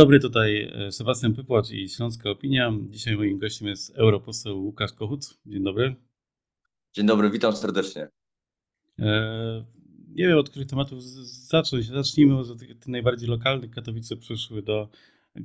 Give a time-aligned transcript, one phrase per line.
[0.00, 2.72] Dobry, tutaj e, Sebastian Pypłacz i Śląska Opinia.
[2.90, 5.38] Dzisiaj moim gościem jest europoseł Łukasz Kochut.
[5.46, 5.94] Dzień dobry.
[6.92, 8.08] Dzień dobry, witam serdecznie.
[8.98, 9.64] E,
[10.08, 11.86] nie wiem, od których tematów zacząć.
[11.86, 13.70] Zacznijmy od tych najbardziej lokalnych.
[13.70, 14.88] Katowice przyszły do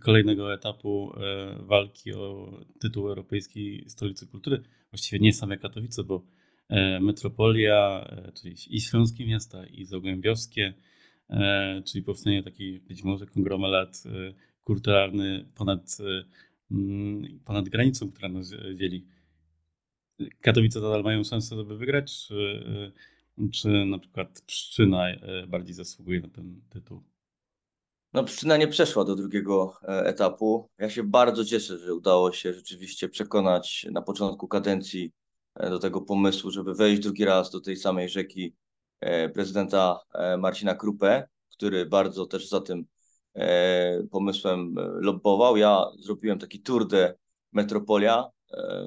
[0.02, 4.64] kolejnego etapu e, walki o tytuł Europejskiej Stolicy Kultury.
[4.92, 6.26] Właściwie nie same Katowice, bo
[7.02, 8.08] metropolia,
[8.42, 10.74] czyli i śląskie miasta, i zagłębiowskie,
[11.86, 14.04] czyli powstanie taki być może konglomerat
[14.64, 15.98] kulturalny ponad,
[16.72, 19.08] mm, ponad granicą, która nas dzieli.
[20.42, 22.64] Katowice nadal mają szansę, żeby wygrać, czy,
[23.54, 25.06] czy na przykład Pszczyna
[25.48, 27.04] bardziej zasługuje na ten tytuł?
[28.14, 30.70] No, Pszczyna nie przeszła do drugiego e, etapu.
[30.78, 35.12] Ja się bardzo cieszę, że udało się rzeczywiście przekonać na początku kadencji
[35.56, 38.56] e, do tego pomysłu, żeby wejść drugi raz do tej samej rzeki
[39.00, 40.00] e, prezydenta
[40.38, 42.93] Marcina Krupę, który bardzo też za tym E,
[44.12, 45.58] pomysłem e, lobbował.
[45.58, 47.16] Ja zrobiłem taki tour de
[47.52, 48.86] Metropolia e,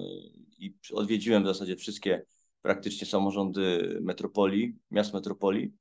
[0.59, 2.23] i odwiedziłem w zasadzie wszystkie
[2.63, 5.73] praktycznie samorządy metropolii, miast metropolii.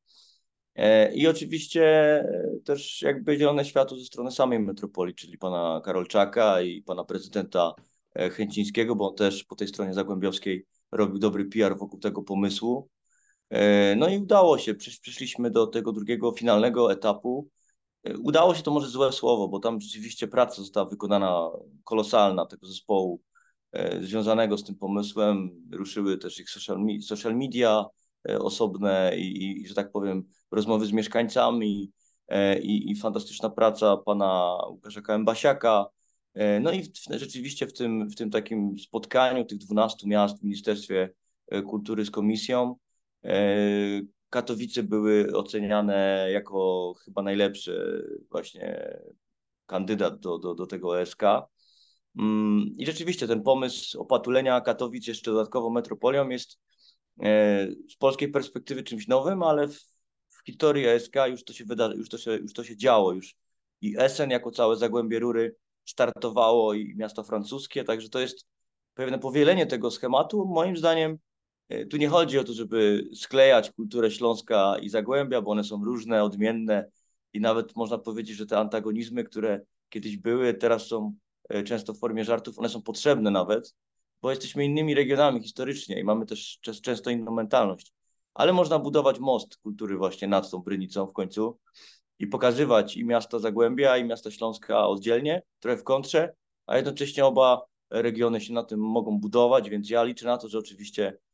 [1.13, 2.23] I oczywiście
[2.65, 7.73] też jakby zielone światło ze strony samej metropolii, czyli pana Karolczaka i pana prezydenta
[8.31, 12.89] Chęcińskiego, bo on też po tej stronie zagłębiowskiej robił dobry PR wokół tego pomysłu.
[13.97, 17.49] No i udało się, przyszliśmy do tego drugiego, finalnego etapu,
[18.23, 21.49] Udało się to może złe słowo, bo tam rzeczywiście praca została wykonana
[21.83, 23.21] kolosalna tego zespołu
[23.71, 25.49] e, związanego z tym pomysłem.
[25.71, 26.49] Ruszyły też ich
[27.01, 27.85] social, media
[28.29, 31.91] e, osobne i, i, że tak powiem, rozmowy z mieszkańcami
[32.27, 35.85] e, i, i fantastyczna praca pana Łukasza Kębasiaka.
[36.61, 41.09] No i w, rzeczywiście w tym, w tym takim spotkaniu tych 12 miast w Ministerstwie
[41.65, 42.75] Kultury z Komisją
[44.35, 48.97] Katowice były oceniane jako chyba najlepszy właśnie
[49.65, 51.21] kandydat do, do, do tego ESK.
[52.19, 56.59] Mm, I rzeczywiście ten pomysł opatulenia Katowic jeszcze dodatkowo metropolią jest
[57.23, 59.79] e, z polskiej perspektywy czymś nowym, ale w,
[60.29, 63.13] w historii ESK już to się wydarzy, już to się, już to się działo.
[63.13, 63.35] Już
[63.81, 65.55] i Essen jako całe Zagłębie Rury
[65.85, 68.45] startowało i miasto francuskie, także to jest
[68.93, 70.45] pewne powielenie tego schematu.
[70.45, 71.17] Moim zdaniem
[71.89, 76.23] tu nie chodzi o to, żeby sklejać kulturę Śląska i Zagłębia, bo one są różne,
[76.23, 76.85] odmienne
[77.33, 81.15] i nawet można powiedzieć, że te antagonizmy, które kiedyś były, teraz są
[81.49, 83.75] e, często w formie żartów, one są potrzebne nawet,
[84.21, 87.93] bo jesteśmy innymi regionami historycznie i mamy też często inną mentalność.
[88.33, 91.59] Ale można budować most kultury właśnie nad tą Brynicą w końcu
[92.19, 96.33] i pokazywać i miasto Zagłębia, i miasto Śląska oddzielnie, trochę w kontrze,
[96.65, 100.59] a jednocześnie oba regiony się na tym mogą budować, więc ja liczę na to, że
[100.59, 101.24] oczywiście E,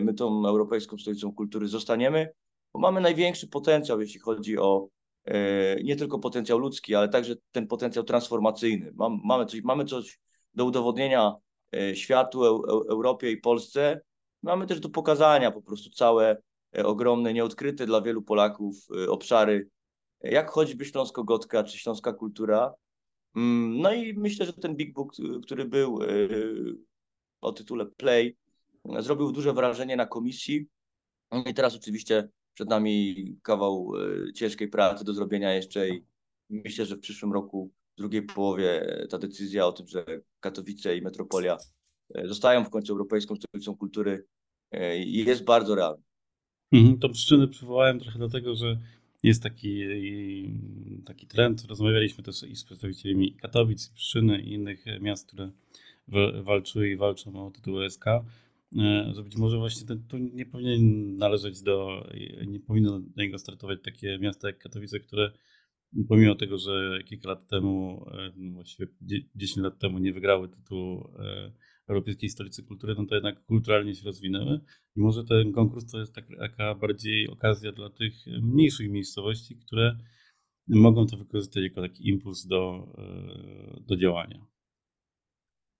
[0.00, 2.32] my tą Europejską Stolicą Kultury zostaniemy,
[2.74, 4.88] bo mamy największy potencjał, jeśli chodzi o
[5.24, 8.92] e, nie tylko potencjał ludzki, ale także ten potencjał transformacyjny.
[9.24, 10.20] Mamy coś, mamy coś
[10.54, 11.34] do udowodnienia
[11.74, 12.44] e, światu,
[12.88, 14.00] Europie i Polsce.
[14.42, 16.42] Mamy też do pokazania po prostu całe
[16.84, 18.76] ogromne, nieodkryte dla wielu Polaków
[19.08, 19.68] obszary,
[20.20, 22.74] jak choćby Śląsko-Gotka czy Śląska Kultura.
[23.36, 25.98] Mm, no i myślę, że ten Big Book, który był
[27.40, 28.36] o tytule Play,
[28.98, 30.66] zrobił duże wrażenie na komisji.
[31.32, 36.04] No I teraz oczywiście przed nami kawał e, ciężkiej pracy do zrobienia jeszcze i
[36.50, 40.04] myślę, że w przyszłym roku, w drugiej połowie, ta decyzja o tym, że
[40.40, 41.56] Katowice i Metropolia
[42.14, 44.26] e, zostają w końcu Europejską Stolicą Kultury
[44.70, 46.02] e, jest bardzo realna.
[46.72, 48.78] Mhm, tą przyczynę przywołałem trochę dlatego, że
[49.22, 49.84] jest taki,
[51.06, 51.64] taki trend.
[51.68, 55.50] Rozmawialiśmy też i z przedstawicielami Katowic, Pszczyny i innych miast, które
[56.42, 58.04] walczyły i walczą o tytuł SK
[59.12, 62.06] że być może właśnie ten, tu nie powinien należeć do,
[62.46, 65.32] nie powinno na niego startować takie miasta jak Katowice, które
[66.08, 68.88] pomimo tego, że kilka lat temu, e, właściwie
[69.34, 71.52] 10 lat temu nie wygrały tytułu e,
[71.88, 74.60] Europejskiej Stolicy Kultury, no to jednak kulturalnie się rozwinęły
[74.96, 78.12] i może ten konkurs to jest taka bardziej okazja dla tych
[78.42, 79.98] mniejszych miejscowości, które
[80.68, 82.94] mogą to wykorzystać jako taki impuls do,
[83.86, 84.49] do działania.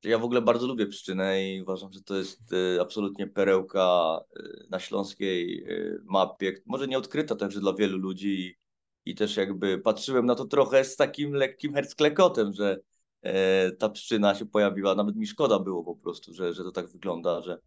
[0.05, 4.67] Ja w ogóle bardzo lubię Pszczynę i uważam, że to jest y, absolutnie perełka y,
[4.71, 6.55] na śląskiej y, mapie.
[6.67, 8.57] Może nie odkryta także dla wielu ludzi
[9.05, 12.81] i, też jakby patrzyłem na to trochę z takim lekkim hercklekotem, że
[13.23, 14.95] e, ta Pszczyna się pojawiła.
[14.95, 17.59] Nawet mi szkoda było po prostu, że, że to tak wygląda, że...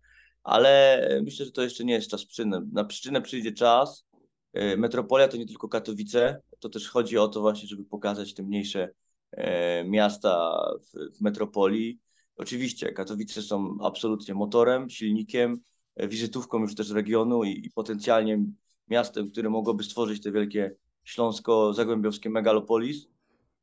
[0.44, 2.62] Ale myślę, że to jeszcze nie jest czas Pszczyny.
[2.72, 4.06] Na Pszczynę przyjdzie czas.
[4.54, 8.44] E, metropolia to nie tylko Katowice, to też chodzi o to właśnie, żeby pokazać te
[8.44, 8.90] mniejsze
[9.32, 12.03] e, miasta w, w metropolii
[12.38, 15.60] Oczywiście Katowice są absolutnie motorem, silnikiem,
[15.96, 18.40] e, wizytówką już też regionu i, i potencjalnie
[18.88, 23.08] miastem, które mogłoby stworzyć te wielkie śląsko-zagłębiowskie megalopolis,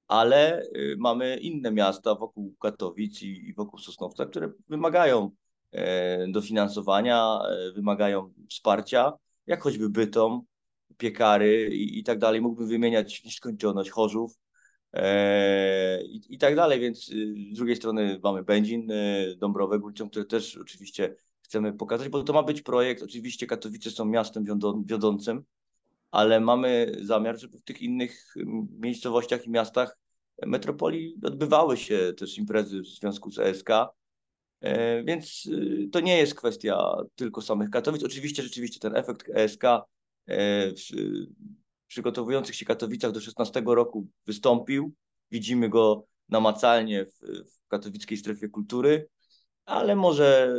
[0.09, 5.31] ale y, mamy inne miasta wokół Katowic i, i wokół Sosnowca, które wymagają
[5.73, 9.13] e, dofinansowania, e, wymagają wsparcia,
[9.47, 10.43] jak choćby Bytom,
[10.97, 12.41] Piekary i, i tak dalej.
[12.41, 14.39] Mógłbym wymieniać nieskończoność Chorzów
[16.05, 18.89] i, i tak dalej, więc y, z drugiej strony mamy Będzin,
[19.37, 24.05] Dąbrowę Górczą, które też oczywiście chcemy pokazać, bo to ma być projekt, oczywiście Katowice są
[24.05, 24.45] miastem
[24.85, 25.45] wiodącym,
[26.11, 28.35] ale mamy zamiar, żeby w tych innych
[28.71, 29.99] miejscowościach i miastach
[30.47, 33.71] metropolii odbywały się też imprezy w związku z ESK.
[34.61, 38.05] E, więc y, to nie jest kwestia tylko samych Katowic.
[38.05, 40.73] Oczywiście, rzeczywiście ten efekt ESK e,
[41.91, 44.95] przygotowujących się Katowicach do 16 roku wystąpił.
[45.31, 47.19] Widzimy go namacalnie w,
[47.51, 49.09] w katowickiej strefie kultury,
[49.65, 50.55] ale może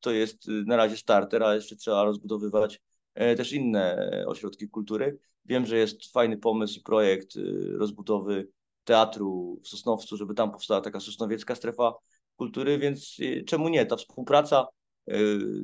[0.00, 2.80] to jest na razie starter, a jeszcze trzeba rozbudowywać
[3.16, 5.18] E, też inne ośrodki kultury.
[5.44, 8.48] Wiem, że jest fajny pomysł i projekt y, rozbudowy
[8.84, 11.94] teatru w Sosnowcu, żeby tam powstała taka sosnowiecka strefa
[12.36, 13.86] kultury, więc y, czemu nie?
[13.86, 14.66] Ta współpraca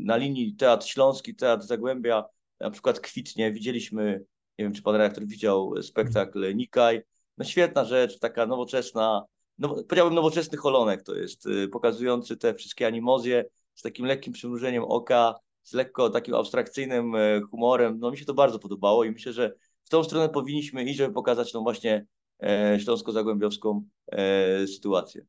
[0.00, 2.24] na linii Teatr Śląski, Teatr Zagłębia
[2.60, 3.52] na przykład kwitnie.
[3.52, 4.24] Widzieliśmy,
[4.62, 7.02] nie wiem, czy pan redaktor widział spektakl Nikaj.
[7.38, 9.24] No świetna rzecz, taka nowoczesna,
[9.58, 13.44] no, powiedziałbym nowoczesny holonek to jest, pokazujący te wszystkie animozje
[13.74, 17.98] z takim lekkim przymrużeniem oka, z lekko takim abstrakcyjnym e, humorem.
[17.98, 19.54] No mi się to bardzo podobało i myślę, że
[19.84, 22.06] w tą stronę powinniśmy iść, żeby pokazać tą właśnie
[22.42, 23.82] e, śląsko-zagłębiowską
[24.12, 25.26] e, sytuację.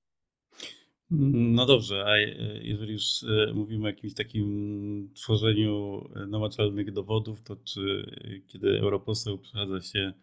[1.33, 2.17] No dobrze, a
[2.61, 8.11] jeżeli już mówimy o jakimś takim tworzeniu namacalnych dowodów, to czy
[8.47, 10.13] kiedy europoseł przechadza się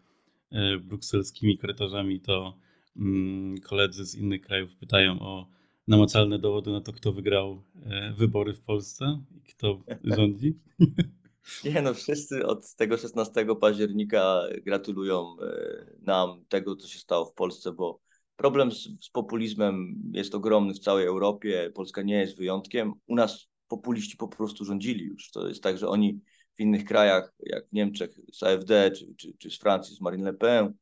[0.81, 2.57] brukselskimi korytarzami, to
[2.97, 5.47] mm, koledzy z innych krajów pytają o
[5.87, 10.59] namacalne dowody na to, kto wygrał e, wybory w Polsce i kto rządzi?
[11.73, 17.33] Nie no, wszyscy od tego 16 października gratulują e, nam tego, co się stało w
[17.33, 17.99] Polsce, bo
[18.41, 21.71] problem z, z, populizmem jest ogromny w całej Europie.
[21.75, 22.93] Polska nie jest wyjątkiem.
[23.07, 25.31] U nas populiści po prostu rządzili już.
[25.31, 26.19] To jest tak, że oni
[26.57, 30.23] w innych krajach, jak w Niemczech z AfD, czy, czy, czy z Francji z Marine
[30.23, 30.73] Le Pen,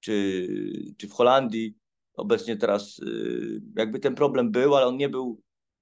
[0.00, 0.48] czy,
[0.98, 1.74] czy w Holandii,
[2.14, 5.40] obecnie teraz y, jakby ten problem był, ale on nie był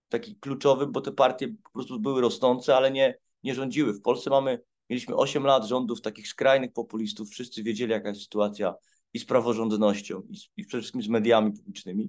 [0.08, 3.92] taki kluczowy, bo te partie po prostu były rosnące, ale nie, nie rządziły.
[3.92, 4.60] W Polsce mamy,
[4.90, 8.74] mieliśmy 8 lat rządów takich skrajnych populistów, wszyscy wiedzieli jaka jest sytuacja
[9.14, 12.04] i z praworządnością i, z, i przede wszystkim z mediami publicznymi.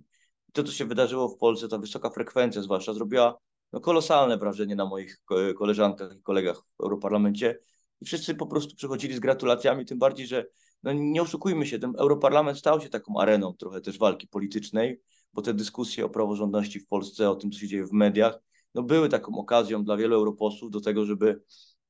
[0.49, 3.37] I to, co się wydarzyło w Polsce, ta wysoka frekwencja zwłaszcza, zrobiła
[3.73, 5.21] no, kolosalne wrażenie na moich
[5.57, 7.59] koleżankach i kolegach w Europarlamencie.
[8.01, 10.45] I wszyscy po prostu przychodzili z gratulacjami, tym bardziej, że
[10.83, 15.01] no nie oszukujmy się, ten Europarlament stał się taką areną trochę też walki politycznej,
[15.33, 18.39] bo te dyskusje o praworządności w Polsce, o tym, co się dzieje w mediach,
[18.75, 21.41] no były taką okazją dla wielu europosłów do tego, żeby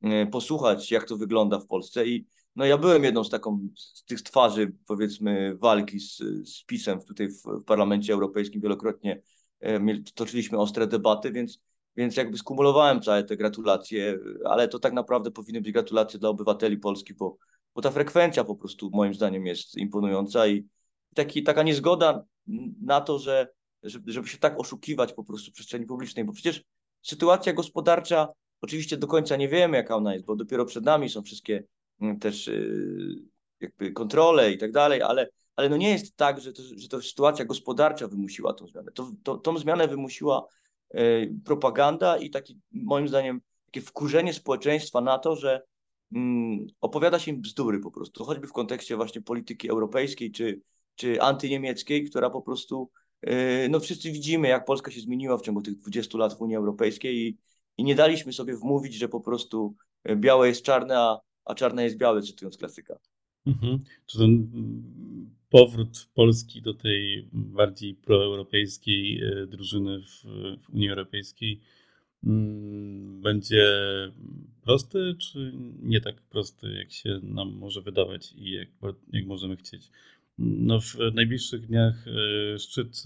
[0.01, 2.07] e, posłuchać, jak to wygląda w Polsce.
[2.07, 2.27] I
[2.59, 7.29] no ja byłem jedną z taką, z tych twarzy, powiedzmy, walki z, z PiSem tutaj
[7.29, 9.21] w, w Parlamencie Europejskim wielokrotnie
[9.59, 9.79] e,
[10.15, 11.59] toczyliśmy ostre debaty, więc,
[11.95, 16.77] więc jakby skumulowałem całe te gratulacje, ale to tak naprawdę powinny być gratulacje dla obywateli
[16.77, 17.37] Polski, bo
[17.75, 20.65] bo ta frekwencja po prostu moim zdaniem jest imponująca i
[21.15, 22.23] taki, taka niezgoda
[22.81, 23.47] na to, że
[23.83, 26.63] żeby się tak oszukiwać po prostu w przestrzeni publicznej, bo przecież
[27.01, 28.27] sytuacja gospodarcza,
[28.61, 31.63] oczywiście do końca nie wiemy, jaka ona jest, bo dopiero przed nami są wszystkie
[32.21, 33.29] też y,
[33.59, 37.01] jakby kontrole i tak dalej, ale, ale no nie jest tak, że to, że to
[37.01, 38.91] sytuacja gospodarcza wymusiła tą zmianę.
[38.91, 40.47] To, to, tą zmianę wymusiła
[40.95, 45.61] y, propaganda i taki, moim zdaniem, takie wkurzenie społeczeństwa na to, że
[46.15, 50.61] mm, opowiada się im bzdury po prostu, choćby w kontekście właśnie polityki europejskiej czy,
[50.95, 52.89] czy antyniemieckiej, która po prostu,
[53.21, 56.55] yy, no wszyscy widzimy, jak Polska się zmieniła w ciągu tych 20 lat w Unii
[56.55, 57.37] Europejskiej i,
[57.77, 59.75] i nie daliśmy sobie wmówić, że po prostu
[60.09, 62.99] y, białe jest czarne, a, a czarne jest białe, cytując klasyka.
[63.47, 63.79] Mhm.
[64.05, 70.23] Czy ten mm, powrót Polski do tej bardziej proeuropejskiej y, drużyny w,
[70.63, 71.61] w Unii Europejskiej
[72.23, 73.65] Mm, będzie
[74.61, 78.67] prosty, czy nie tak prosty, jak się nam może wydawać i jak,
[79.13, 79.89] jak możemy chcieć?
[80.37, 83.03] No, w najbliższych dniach e, szczyt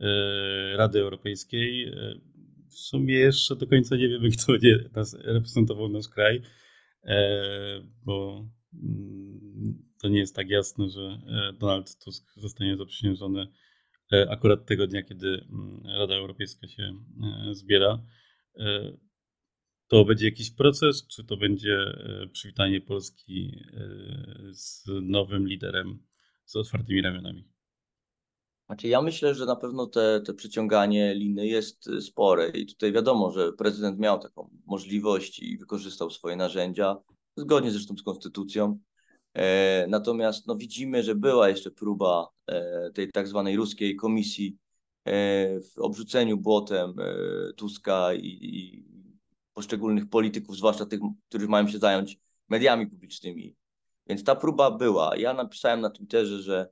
[0.00, 1.88] e, Rady Europejskiej.
[1.88, 2.14] E,
[2.68, 6.42] w sumie jeszcze do końca nie wiemy, kto będzie nas reprezentował nasz kraj,
[8.04, 11.20] bo mm, to nie jest tak jasne, że
[11.58, 13.48] Donald Tusk zostanie zaprzysiężony
[14.12, 18.02] E, akurat tego dnia, kiedy mm, Rada Europejska się e, zbiera.
[18.58, 18.96] E,
[19.88, 21.78] to będzie jakiś proces, czy to będzie
[22.32, 23.64] przywitanie Polski
[24.50, 25.98] z nowym liderem,
[26.44, 27.48] z otwartymi ramionami?
[28.66, 33.30] Znaczy ja myślę, że na pewno te, te przyciąganie liny jest spore i tutaj wiadomo,
[33.30, 36.96] że prezydent miał taką możliwość i wykorzystał swoje narzędzia,
[37.36, 38.78] zgodnie zresztą z konstytucją.
[39.88, 42.28] Natomiast no, widzimy, że była jeszcze próba
[42.94, 44.58] tej tak zwanej ruskiej komisji
[45.74, 46.94] w obrzuceniu błotem
[47.56, 48.84] Tuska i, i
[49.54, 52.18] poszczególnych polityków, zwłaszcza tych, którzy mają się zająć
[52.48, 53.56] mediami publicznymi.
[54.06, 55.16] Więc ta próba była.
[55.16, 56.68] Ja napisałem na Twitterze, że e,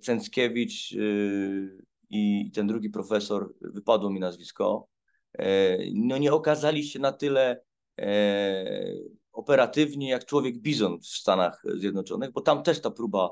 [0.00, 4.88] Cęckiewicz y, i ten drugi profesor, wypadło mi nazwisko,
[5.38, 7.62] e, no nie okazali się na tyle
[7.98, 8.94] e,
[9.32, 13.30] operatywni jak człowiek Bizon w Stanach Zjednoczonych, bo tam też ta próba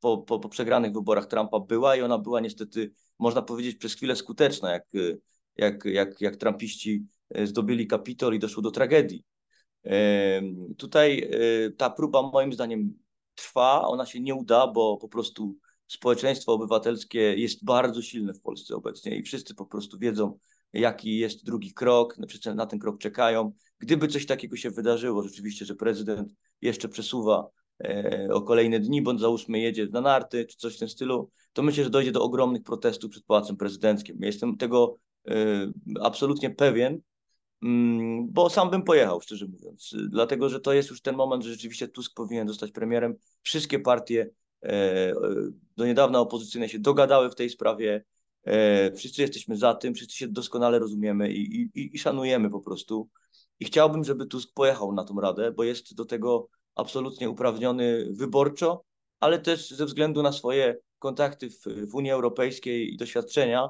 [0.00, 4.16] po, po, po przegranych wyborach Trumpa była i ona była niestety, można powiedzieć, przez chwilę
[4.16, 4.86] skuteczna, jak,
[5.56, 7.06] jak, jak, jak Trumpiści
[7.44, 9.24] zdobyli Kapitol i doszło do tragedii.
[10.76, 12.94] Tutaj e, ta próba moim zdaniem
[13.38, 18.74] trwa, ona się nie uda, bo po prostu społeczeństwo obywatelskie jest bardzo silne w Polsce
[18.76, 20.38] obecnie i wszyscy po prostu wiedzą,
[20.72, 23.52] jaki jest drugi krok, wszyscy na ten krok czekają.
[23.78, 27.48] Gdyby coś takiego się wydarzyło, rzeczywiście, że prezydent jeszcze przesuwa
[27.84, 31.62] e, o kolejne dni, bądź załóżmy jedzie na narty, czy coś w tym stylu, to
[31.62, 34.16] myślę, że dojdzie do ogromnych protestów przed Pałacem Prezydenckim.
[34.20, 34.96] Jestem tego
[35.28, 35.34] e,
[36.00, 37.00] absolutnie pewien,
[38.22, 41.88] bo sam bym pojechał, szczerze mówiąc, dlatego że to jest już ten moment, że rzeczywiście
[41.88, 43.14] Tusk powinien zostać premierem.
[43.42, 44.30] Wszystkie partie
[44.62, 45.14] e, e,
[45.76, 48.04] do niedawna opozycyjne się dogadały w tej sprawie.
[48.44, 53.08] E, wszyscy jesteśmy za tym, wszyscy się doskonale rozumiemy i, i, i szanujemy po prostu.
[53.60, 58.84] I chciałbym, żeby Tusk pojechał na tą radę, bo jest do tego absolutnie uprawniony wyborczo,
[59.20, 63.68] ale też ze względu na swoje kontakty w, w Unii Europejskiej i doświadczenia.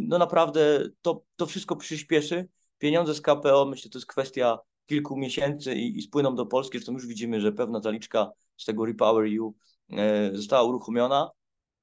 [0.00, 5.74] No naprawdę to, to wszystko przyspieszy Pieniądze z KPO, myślę, to jest kwestia kilku miesięcy
[5.74, 9.54] i, i spłyną do Polski, zresztą już widzimy, że pewna zaliczka z tego Repower EU
[9.92, 11.30] e, została uruchomiona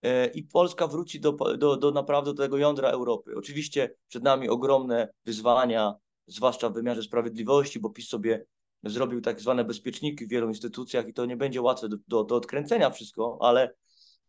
[0.02, 3.32] e, i Polska wróci do, do, do naprawdę do tego jądra Europy.
[3.36, 5.96] Oczywiście przed nami ogromne wyzwania,
[6.28, 8.46] zwłaszcza w wymiarze sprawiedliwości, bo PiS sobie
[8.84, 12.36] zrobił tak zwane bezpieczniki w wielu instytucjach i to nie będzie łatwe do, do, do
[12.36, 13.74] odkręcenia wszystko, ale,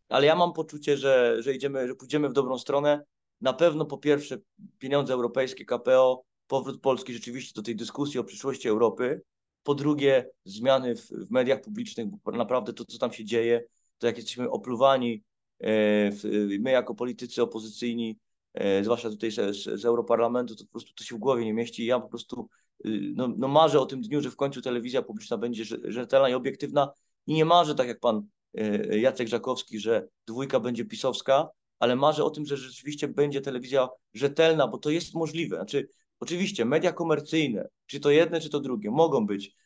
[0.09, 3.05] ale ja mam poczucie, że, że idziemy, że pójdziemy w dobrą stronę.
[3.41, 4.39] Na pewno po pierwsze
[4.79, 9.23] pieniądze europejskie, KPO, powrót Polski rzeczywiście do tej dyskusji o przyszłości Europy.
[9.63, 13.65] Po drugie, zmiany w, w mediach publicznych, bo naprawdę to, co tam się dzieje,
[13.99, 15.23] to jak jesteśmy opluwani,
[15.61, 16.11] e,
[16.59, 18.19] my jako politycy opozycyjni,
[18.55, 21.87] e, zwłaszcza tutaj z, z Europarlamentu, to po prostu to się w głowie nie mieści.
[21.87, 22.49] Ja po prostu
[22.87, 26.35] y, no, no marzę o tym dniu, że w końcu telewizja publiczna będzie rzetelna i
[26.35, 26.93] obiektywna
[27.27, 31.49] i nie marzę, tak jak pan e, Jacek Żakowski, że dwójka będzie pisowska,
[31.79, 35.57] ale marzę o tym, że rzeczywiście będzie telewizja rzetelna, bo to jest możliwe.
[35.57, 35.89] Znaczy,
[36.21, 39.57] Oczywiście media komercyjne, czy to jedne, czy to drugie, mogą być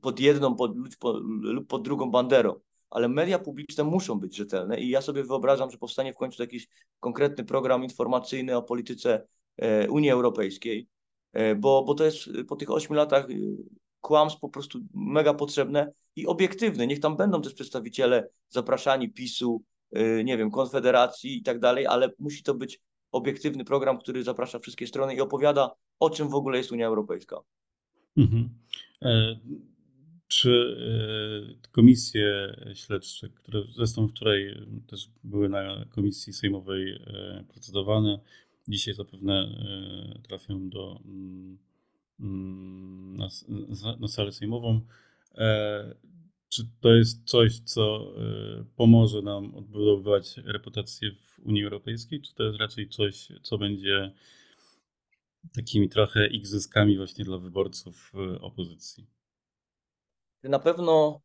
[0.00, 0.72] pod jedną pod,
[1.42, 2.60] lub pod drugą banderą,
[2.90, 6.68] ale media publiczne muszą być rzetelne i ja sobie wyobrażam, że powstanie w końcu jakiś
[7.00, 10.88] konkretny program informacyjny o polityce e, Unii Europejskiej,
[11.32, 13.56] e, bo, bo to jest po tych ośmiu latach y,
[14.00, 16.86] kłamstw po prostu mega potrzebne i obiektywne.
[16.86, 19.62] Niech tam będą też przedstawiciele zapraszani PiSu,
[20.24, 22.80] nie wiem, Konfederacji i tak dalej, ale musi to być
[23.12, 27.40] obiektywny program, który zaprasza wszystkie strony i opowiada, o czym w ogóle jest Unia Europejska.
[28.16, 28.48] Mhm.
[29.02, 29.36] E,
[30.28, 30.76] czy
[31.60, 38.20] e, komisje śledcze, które zresztą wczoraj też były na komisji sejmowej e, procedowane,
[38.68, 41.58] dzisiaj zapewne e, trafią do, mm,
[42.20, 43.28] mm, na,
[44.00, 44.80] na salę sejmową.
[46.52, 52.42] Czy to jest coś, co e, pomoże nam odbudowywać reputację w Unii Europejskiej, czy to
[52.42, 54.12] jest raczej coś, co będzie
[55.54, 59.06] takimi trochę igrzyskami właśnie dla wyborców e, opozycji?
[60.42, 61.20] Na pewno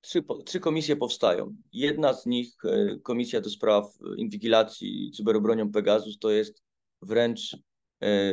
[0.00, 1.56] trzy, trzy komisje powstają.
[1.72, 6.62] Jedna z nich, e, Komisja do Spraw Inwigilacji Cyberobronią Pegasus, to jest
[7.02, 7.56] wręcz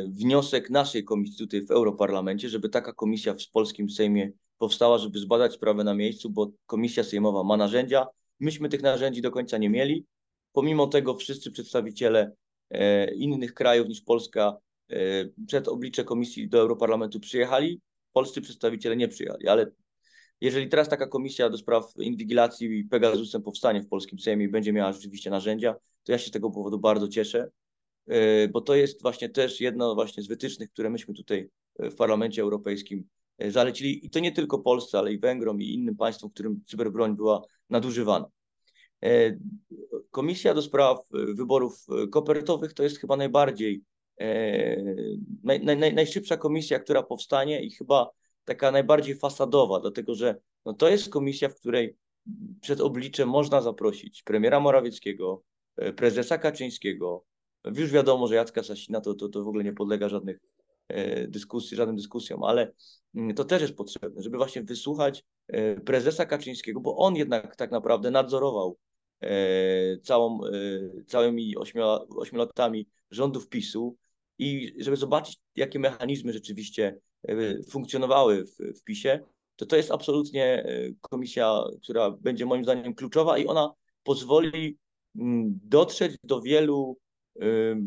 [0.08, 4.32] wniosek naszej komisji tutaj w Europarlamencie, żeby taka komisja w polskim Sejmie
[4.62, 8.06] powstała, żeby zbadać sprawę na miejscu, bo komisja sejmowa ma narzędzia.
[8.40, 10.06] Myśmy tych narzędzi do końca nie mieli.
[10.52, 12.32] Pomimo tego wszyscy przedstawiciele
[12.70, 14.56] e, innych krajów niż Polska
[14.90, 14.94] e,
[15.46, 17.80] przed oblicze komisji do Europarlamentu przyjechali,
[18.12, 19.66] polscy przedstawiciele nie przyjechali, ale
[20.40, 24.72] jeżeli teraz taka komisja do spraw inwigilacji i Pegasusem powstanie w polskim Sejmie i będzie
[24.72, 27.50] miała rzeczywiście narzędzia, to ja się z tego powodu bardzo cieszę,
[28.06, 32.42] e, bo to jest właśnie też jedno właśnie z wytycznych, które myśmy tutaj w Parlamencie
[32.42, 33.08] Europejskim
[33.50, 37.16] zalecili i to nie tylko Polsce, ale i Węgrom i innym państwom, w którym cyberbroń
[37.16, 38.26] była nadużywana.
[39.04, 39.38] E,
[40.10, 43.82] Komisja do spraw e, wyborów kopertowych to jest chyba najbardziej,
[45.42, 48.10] naj, naj, najszybsza komisja, która powstanie i chyba
[48.44, 51.96] taka najbardziej fasadowa, dlatego że no to jest komisja, w której
[52.60, 55.42] przed obliczem można zaprosić premiera Morawieckiego,
[55.96, 57.24] prezesa Kaczyńskiego.
[57.64, 60.38] Już wiadomo, że Jacka Sasina to, to, to w ogóle nie podlega żadnych
[61.28, 62.72] dyskusji, żadnym dyskusjom, ale
[63.14, 65.24] mm, to też jest potrzebne, żeby właśnie wysłuchać
[65.84, 68.78] prezesa Kaczyńskiego, bo on jednak tak naprawdę nadzorował
[70.02, 70.40] całą,
[71.06, 73.96] całymi ośmiu latami rządów PiSu
[74.38, 76.98] i żeby zobaczyć, jakie mechanizmy rzeczywiście
[77.70, 79.20] funkcjonowały w, w PiSie,
[79.56, 80.64] to to jest absolutnie
[81.00, 83.72] komisja, która będzie moim zdaniem kluczowa i ona
[84.02, 84.78] pozwoli
[85.16, 86.98] mm, dotrzeć do wielu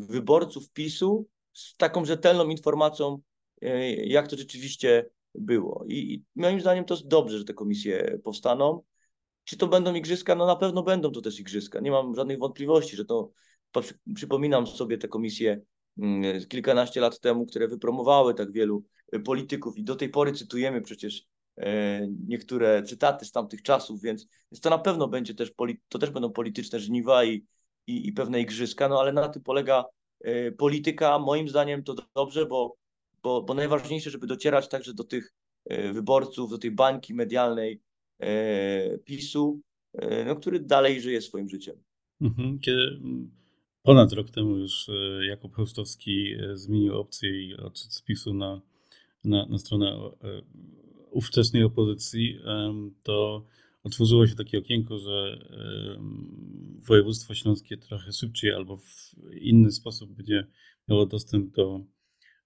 [0.10, 3.20] wyborców PiSu z taką rzetelną informacją,
[3.62, 5.86] e, jak to rzeczywiście było.
[5.88, 8.82] I, moim zdaniem to jest dobrze, że te komisje powstaną.
[9.44, 10.36] Czy to będą igrzyska?
[10.36, 11.80] No na pewno będą to też igrzyska.
[11.80, 13.32] Nie mam żadnych wątpliwości, że to
[14.16, 15.62] przypominam sobie te komisje
[15.98, 20.82] mm, kilkanaście lat temu, które wypromowały tak wielu e, polityków i do tej pory cytujemy
[20.82, 21.26] przecież
[21.58, 24.28] e, niektóre cytaty z tamtych czasów, więc,
[24.62, 25.52] to na pewno będzie też,
[25.88, 27.46] to też będą polityczne żniwa i,
[27.88, 29.86] i, i pewne igrzyska, no ale na tym polega
[30.58, 31.20] polityka.
[31.20, 32.78] Moim zdaniem to dobrze, bo,
[33.24, 35.34] bo, bo najważniejsze, żeby docierać także do tych
[35.72, 37.82] y, wyborców, do tej bańki medialnej
[38.24, 39.62] y, PiSu,
[40.26, 41.76] no, który dalej żyje swoim życiem.
[42.22, 42.60] Mhm.
[42.60, 43.00] Kiedy
[43.84, 44.90] ponad rok temu już
[45.30, 48.62] Jakub Chełstowski zmienił opcję i odszedł z PiSu na,
[49.24, 49.98] na, na stronę
[51.12, 52.40] ówczesnej opozycji,
[53.04, 53.46] to
[53.86, 55.40] otworzyło się takie okienko, że
[56.88, 60.48] województwo śląskie trochę szybciej albo w inny sposób będzie
[60.88, 61.86] miało dostęp do,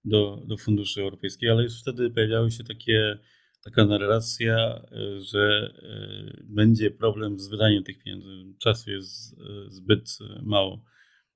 [0.04, 3.18] do, do funduszy europejskich, ale już wtedy pojawiały się takie,
[3.64, 4.82] taka narracja,
[5.18, 8.28] że e, będzie problem z wydaniem tych pieniędzy.
[8.58, 10.84] Czasu jest e, zbyt mało.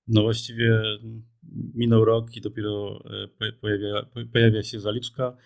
[0.09, 0.83] No właściwie
[1.75, 3.05] minął rok i dopiero
[3.41, 5.37] e, pojawia, pojawia się zaliczka.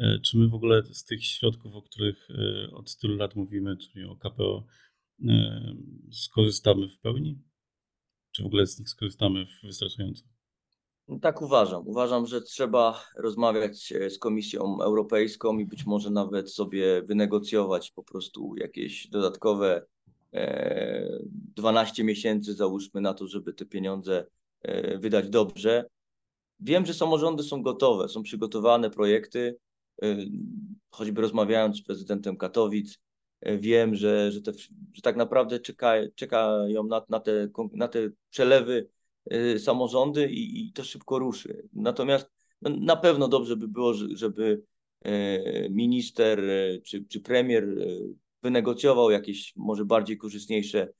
[0.00, 3.76] E, czy my w ogóle z tych środków, o których e, od tylu lat mówimy,
[3.76, 4.64] czyli o KPO,
[5.28, 5.74] e,
[6.12, 7.38] skorzystamy w pełni?
[8.32, 10.24] Czy w ogóle z nich skorzystamy wystarczająco?
[11.22, 11.88] Tak uważam.
[11.88, 18.54] Uważam, że trzeba rozmawiać z Komisją Europejską i być może nawet sobie wynegocjować po prostu
[18.56, 19.86] jakieś dodatkowe
[21.56, 24.26] 12 miesięcy, załóżmy na to, żeby te pieniądze
[24.98, 25.84] wydać dobrze.
[26.60, 29.58] Wiem, że samorządy są gotowe, są przygotowane projekty.
[30.04, 30.30] Y,
[30.90, 32.98] choćby rozmawiając z prezydentem Katowic,
[33.48, 34.52] y, wiem, że, że, te,
[34.92, 38.88] że tak naprawdę czeka, czekają na, na, te, na te przelewy
[39.32, 41.68] y, samorządy i, i to szybko ruszy.
[41.72, 42.30] Natomiast
[42.62, 44.62] no, na pewno dobrze by było, żeby
[45.70, 46.40] minister
[46.84, 47.66] czy, czy premier
[48.42, 50.92] wynegocjował jakieś może bardziej korzystniejsze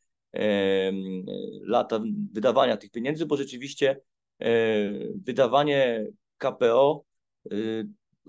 [1.62, 2.00] lata
[2.32, 4.00] wydawania tych pieniędzy, bo rzeczywiście
[5.24, 6.06] wydawanie
[6.38, 7.04] KPO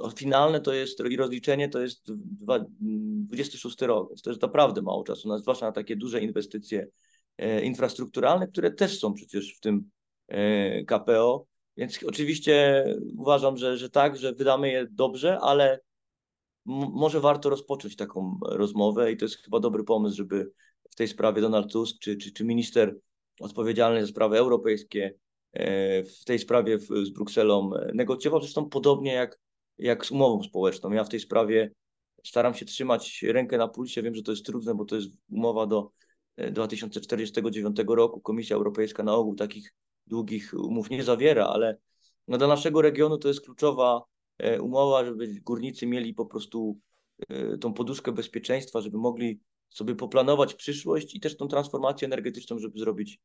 [0.09, 2.11] finalne to jest i rozliczenie to jest
[2.81, 6.87] 26 rok, więc to jest naprawdę mało czasu, zwłaszcza na takie duże inwestycje
[7.37, 9.89] e, infrastrukturalne, które też są przecież w tym
[10.27, 11.45] e, KPO.
[11.77, 12.85] Więc oczywiście
[13.17, 15.79] uważam, że, że tak, że wydamy je dobrze, ale
[16.65, 20.51] może warto rozpocząć taką rozmowę i to jest chyba dobry pomysł, żeby
[20.91, 22.95] w tej sprawie Donald Tusk czy, czy, czy minister
[23.39, 25.13] odpowiedzialny za sprawy europejskie
[25.53, 28.41] e, w tej sprawie z Brukselą negocjował.
[28.41, 29.39] Zresztą podobnie jak
[29.81, 30.91] jak z umową społeczną.
[30.91, 31.71] Ja w tej sprawie
[32.23, 34.01] staram się trzymać rękę na pulsie.
[34.01, 35.91] Wiem, że to jest trudne, bo to jest umowa do
[36.51, 38.21] 2049 e, roku.
[38.21, 39.73] Komisja Europejska na ogół takich
[40.07, 41.77] długich umów nie zawiera, ale
[42.27, 44.01] no dla naszego regionu to jest kluczowa
[44.37, 46.77] e, umowa, żeby górnicy mieli po prostu
[47.29, 49.39] e, tą poduszkę bezpieczeństwa, żeby mogli
[49.69, 53.19] sobie poplanować przyszłość i też tą transformację energetyczną, żeby zrobić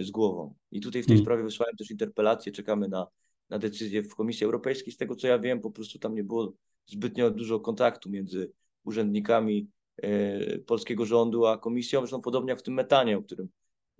[0.00, 0.54] z głową.
[0.70, 1.24] I tutaj w tej hmm.
[1.24, 3.06] sprawie wysłałem też interpelację, czekamy na
[3.52, 4.92] na decyzję w Komisji Europejskiej.
[4.92, 6.52] Z tego co ja wiem, po prostu tam nie było
[6.86, 8.52] zbytnio dużo kontaktu między
[8.84, 12.00] urzędnikami e, polskiego rządu a komisją.
[12.00, 13.48] Zresztą podobnie jak w tym metanie, o którym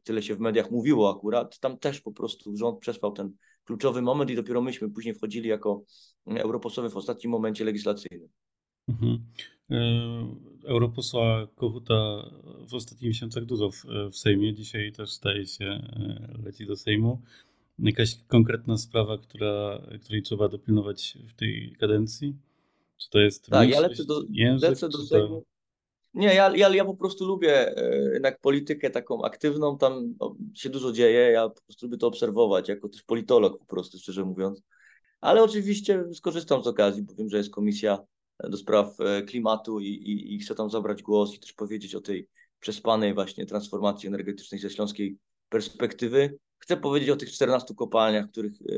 [0.02, 3.32] tyle się w mediach mówiło akurat, tam też po prostu rząd przespał ten
[3.64, 5.84] kluczowy moment i dopiero myśmy później wchodzili jako
[6.26, 8.28] europosłowie w ostatnim momencie legislacyjnym.
[8.88, 9.24] Mhm.
[9.70, 9.78] E,
[10.66, 12.30] europosła Kochuta
[12.68, 14.54] w ostatnich miesiącach dużo w, w Sejmie.
[14.54, 17.22] Dzisiaj też staje się, e, leci do Sejmu
[17.78, 22.36] jakaś konkretna sprawa, która, której trzeba dopilnować w tej kadencji?
[22.96, 25.42] Czy to jest tak, ja lecę do, język, lecę do to...
[26.14, 30.70] Nie, ja, ja, ja po prostu lubię e, jednak politykę taką aktywną, tam no, się
[30.70, 34.62] dużo dzieje, ja po prostu lubię to obserwować, jako też politolog po prostu, szczerze mówiąc.
[35.20, 37.98] Ale oczywiście skorzystam z okazji, bo wiem, że jest komisja
[38.44, 42.00] do spraw e, klimatu i, i, i chcę tam zabrać głos i też powiedzieć o
[42.00, 42.28] tej
[42.60, 46.38] przespanej właśnie transformacji energetycznej ze śląskiej perspektywy.
[46.62, 48.74] Chcę powiedzieć o tych 14 kopalniach, których e,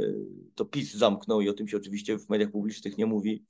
[0.54, 3.44] to PiS zamknął i o tym się oczywiście w mediach publicznych nie mówi.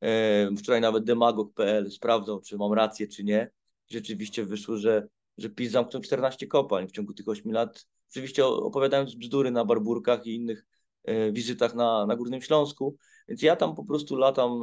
[0.00, 3.50] E, wczoraj nawet demagog.pl sprawdzał, czy mam rację, czy nie.
[3.90, 7.86] Rzeczywiście wyszło, że, że PiS zamknął 14 kopalń w ciągu tych 8 lat.
[8.10, 10.66] Oczywiście opowiadając bzdury na barburkach i innych
[11.04, 12.96] e, wizytach na, na Górnym Śląsku,
[13.28, 14.60] więc ja tam po prostu latam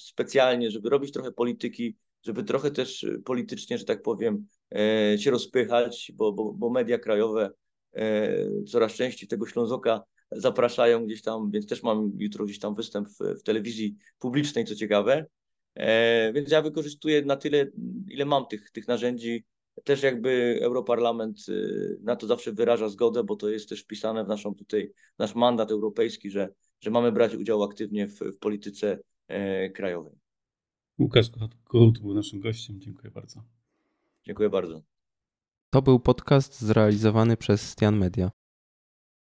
[0.00, 4.46] specjalnie, żeby robić trochę polityki, żeby trochę też politycznie, że tak powiem,
[5.18, 7.50] się rozpychać, bo, bo, bo media krajowe
[8.66, 13.40] coraz częściej tego Ślązoka zapraszają gdzieś tam, więc też mam jutro gdzieś tam występ w,
[13.40, 15.26] w telewizji publicznej, co ciekawe.
[16.34, 17.66] Więc ja wykorzystuję na tyle,
[18.08, 19.44] ile mam tych, tych narzędzi,
[19.84, 24.28] też jakby Europarlament y, na to zawsze wyraża zgodę, bo to jest też wpisane w
[24.28, 26.48] naszą tutaj, nasz mandat europejski, że,
[26.80, 28.98] że mamy brać udział aktywnie w, w polityce
[29.28, 30.14] e, krajowej.
[30.98, 31.30] Łukasz
[31.64, 32.80] Korut był naszym gościem.
[32.80, 33.42] Dziękuję bardzo.
[34.24, 34.82] Dziękuję bardzo.
[35.72, 38.30] To był podcast zrealizowany przez Stian Media.